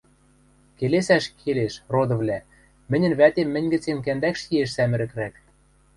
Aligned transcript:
Келесӓш 0.77 1.25
келеш, 1.39 1.73
родывлӓ, 1.93 2.39
мӹньӹн 2.91 3.13
вӓтем 3.19 3.47
мӹнь 3.53 3.69
гӹцем 3.73 3.97
кӓндӓкш 4.05 4.41
иэш 4.53 4.69
сӓмӹрӹкрӓк. 4.75 5.35